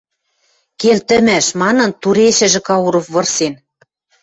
Келтӹмӓш!..— 0.81 1.47
манын, 1.61 1.89
турешӹжӹ 2.01 2.61
Кауров 2.67 3.05
вырсен. 3.13 3.53